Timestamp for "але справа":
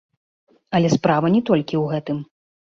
0.77-1.27